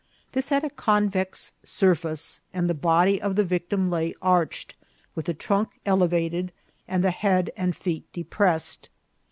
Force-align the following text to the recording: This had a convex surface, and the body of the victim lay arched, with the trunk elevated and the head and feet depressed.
This 0.31 0.49
had 0.49 0.63
a 0.63 0.71
convex 0.71 1.53
surface, 1.63 2.41
and 2.51 2.67
the 2.67 2.73
body 2.73 3.21
of 3.21 3.35
the 3.35 3.43
victim 3.43 3.91
lay 3.91 4.15
arched, 4.19 4.75
with 5.13 5.25
the 5.27 5.33
trunk 5.35 5.79
elevated 5.85 6.51
and 6.87 7.03
the 7.03 7.11
head 7.11 7.51
and 7.55 7.75
feet 7.75 8.11
depressed. 8.11 8.89